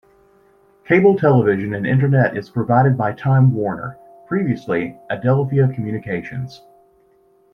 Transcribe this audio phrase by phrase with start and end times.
[0.87, 6.63] Cable television and Internet is provided by Time Warner, previously Adelphia Communications.